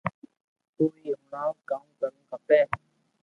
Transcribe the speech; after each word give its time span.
تو 0.75 0.83
ھي 0.97 1.09
ھڻاو 1.21 1.51
ڪاو 1.69 1.85
ڪروُ 1.99 2.21
کپي 2.29 2.59